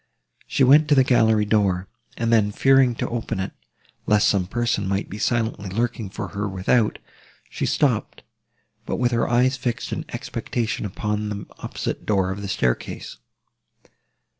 [0.47, 3.51] She went to the gallery door, and then, fearing to open it,
[4.07, 6.97] lest some person might be silently lurking for her without,
[7.51, 8.23] she stopped,
[8.87, 13.17] but with her eyes fixed in expectation upon the opposite door of the staircase.